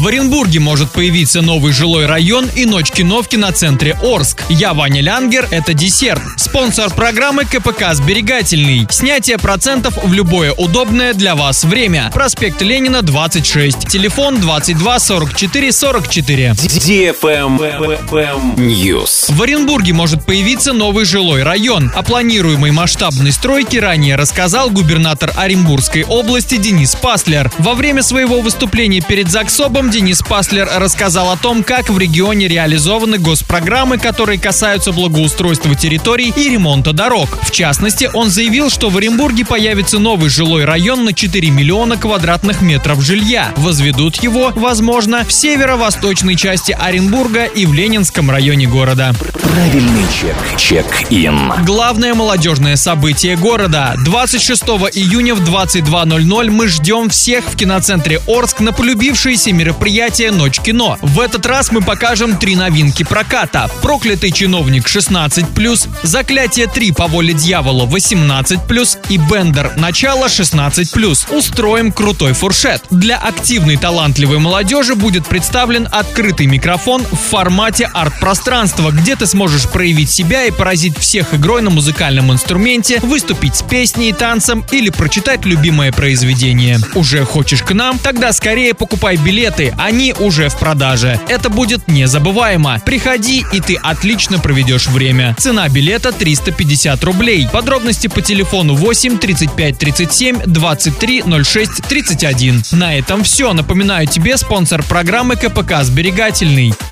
В 0.00 0.06
Оренбурге 0.06 0.60
может 0.60 0.90
появиться 0.92 1.42
новый 1.42 1.74
жилой 1.74 2.06
район 2.06 2.48
и 2.56 2.64
ночь 2.64 2.90
кино 2.90 3.22
в 3.22 3.28
киноцентре 3.28 3.98
Орск. 4.02 4.44
Я 4.48 4.72
Ваня 4.72 5.02
Лянгер, 5.02 5.46
это 5.50 5.74
десерт. 5.74 6.22
Спонсор 6.38 6.88
программы 6.88 7.44
КПК 7.44 7.92
«Сберегательный». 7.92 8.86
Снятие 8.88 9.36
процентов 9.36 10.02
в 10.02 10.10
любое 10.14 10.52
удобное 10.52 11.12
для 11.12 11.34
вас 11.34 11.64
время. 11.64 12.10
Проспект 12.14 12.62
Ленина, 12.62 13.02
26. 13.02 13.88
Телефон 13.88 14.40
22 14.40 14.98
44 15.00 15.70
44. 15.70 16.54
News. 18.56 19.34
В 19.34 19.42
Оренбурге 19.42 19.92
может 19.92 20.24
появиться 20.24 20.72
новый 20.72 21.04
жилой 21.04 21.42
район. 21.42 21.92
О 21.94 22.02
планируемой 22.02 22.70
масштабной 22.70 23.32
стройке 23.32 23.80
ранее 23.80 24.16
рассказал 24.16 24.70
губернатор 24.70 25.30
Оренбургской 25.36 26.04
области 26.04 26.56
Денис 26.56 26.94
Паслер. 26.94 27.52
Во 27.58 27.74
время 27.74 28.02
своего 28.02 28.40
выступления 28.40 29.02
перед 29.02 29.30
ЗАГСОБом 29.30 29.89
Денис 29.90 30.22
Паслер 30.22 30.68
рассказал 30.76 31.32
о 31.32 31.36
том, 31.36 31.64
как 31.64 31.90
в 31.90 31.98
регионе 31.98 32.46
реализованы 32.46 33.18
госпрограммы, 33.18 33.98
которые 33.98 34.38
касаются 34.38 34.92
благоустройства 34.92 35.74
территорий 35.74 36.32
и 36.36 36.48
ремонта 36.48 36.92
дорог. 36.92 37.28
В 37.42 37.50
частности, 37.50 38.08
он 38.14 38.30
заявил, 38.30 38.70
что 38.70 38.88
в 38.88 38.96
Оренбурге 38.96 39.44
появится 39.44 39.98
новый 39.98 40.30
жилой 40.30 40.64
район 40.64 41.04
на 41.04 41.12
4 41.12 41.50
миллиона 41.50 41.96
квадратных 41.96 42.62
метров 42.62 43.02
жилья. 43.02 43.52
Возведут 43.56 44.22
его, 44.22 44.52
возможно, 44.54 45.24
в 45.24 45.32
северо-восточной 45.32 46.36
части 46.36 46.70
Оренбурга 46.70 47.46
и 47.46 47.66
в 47.66 47.74
Ленинском 47.74 48.30
районе 48.30 48.68
города. 48.68 49.12
Правильный 49.42 50.04
чек. 50.12 50.36
Чек-ин. 50.56 51.52
Главное 51.66 52.14
молодежное 52.14 52.76
событие 52.76 53.36
города. 53.36 53.94
26 54.04 54.62
июня 54.94 55.34
в 55.34 55.40
22.00 55.40 56.50
мы 56.50 56.68
ждем 56.68 57.08
всех 57.08 57.44
в 57.46 57.56
киноцентре 57.56 58.20
Орск 58.28 58.60
на 58.60 58.72
полюбившееся 58.72 59.50
мероприятие 59.80 60.30
«Ночь 60.30 60.60
кино». 60.60 60.98
В 61.00 61.20
этот 61.20 61.46
раз 61.46 61.72
мы 61.72 61.80
покажем 61.80 62.36
три 62.36 62.54
новинки 62.54 63.02
проката. 63.02 63.70
«Проклятый 63.80 64.30
чиновник» 64.30 64.86
16+, 64.86 65.88
«Заклятие 66.02 66.66
3 66.66 66.92
по 66.92 67.06
воле 67.06 67.32
дьявола» 67.32 67.86
18+, 67.86 68.98
и 69.08 69.16
«Бендер. 69.16 69.72
Начало» 69.78 70.26
16+. 70.26 71.34
Устроим 71.34 71.92
крутой 71.92 72.34
фуршет. 72.34 72.82
Для 72.90 73.16
активной 73.16 73.78
талантливой 73.78 74.38
молодежи 74.38 74.94
будет 74.94 75.26
представлен 75.26 75.88
открытый 75.90 76.44
микрофон 76.44 77.02
в 77.10 77.16
формате 77.16 77.88
арт-пространства, 77.94 78.90
где 78.90 79.16
ты 79.16 79.26
сможешь 79.26 79.66
проявить 79.66 80.10
себя 80.10 80.44
и 80.44 80.50
поразить 80.50 80.98
всех 80.98 81.32
игрой 81.32 81.62
на 81.62 81.70
музыкальном 81.70 82.30
инструменте, 82.30 83.00
выступить 83.00 83.56
с 83.56 83.62
песней 83.62 84.10
и 84.10 84.12
танцем 84.12 84.62
или 84.72 84.90
прочитать 84.90 85.46
любимое 85.46 85.90
произведение. 85.90 86.78
Уже 86.94 87.24
хочешь 87.24 87.62
к 87.62 87.72
нам? 87.72 87.98
Тогда 87.98 88.34
скорее 88.34 88.74
покупай 88.74 89.16
билеты, 89.16 89.69
они 89.76 90.14
уже 90.18 90.48
в 90.48 90.58
продаже. 90.58 91.20
Это 91.28 91.48
будет 91.48 91.88
незабываемо. 91.88 92.80
Приходи, 92.84 93.44
и 93.52 93.60
ты 93.60 93.76
отлично 93.76 94.38
проведешь 94.38 94.86
время. 94.86 95.34
Цена 95.38 95.68
билета 95.68 96.12
350 96.12 97.02
рублей. 97.04 97.48
Подробности 97.52 98.06
по 98.06 98.22
телефону 98.22 98.74
8 98.74 99.18
35 99.18 99.78
37 99.78 100.42
23 100.46 101.24
06 101.44 101.82
31. 101.88 102.62
На 102.72 102.96
этом 102.96 103.24
все. 103.24 103.52
Напоминаю 103.52 104.06
тебе 104.06 104.36
спонсор 104.36 104.82
программы 104.82 105.36
КПК 105.36 105.82
«Сберегательный». 105.84 106.74